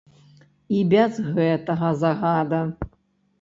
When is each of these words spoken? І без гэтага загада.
І 0.77 0.79
без 0.93 1.19
гэтага 1.35 1.93
загада. 2.01 2.63